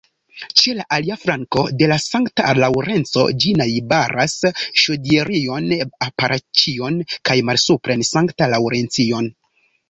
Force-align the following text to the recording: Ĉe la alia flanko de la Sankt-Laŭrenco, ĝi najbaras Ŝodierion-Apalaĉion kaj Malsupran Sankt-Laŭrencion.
Ĉe 0.59 0.71
la 0.77 0.83
alia 0.95 1.15
flanko 1.23 1.65
de 1.81 1.89
la 1.91 1.97
Sankt-Laŭrenco, 2.03 3.25
ĝi 3.43 3.51
najbaras 3.59 4.35
Ŝodierion-Apalaĉion 4.85 6.99
kaj 7.31 7.37
Malsupran 7.51 8.03
Sankt-Laŭrencion. 8.11 9.31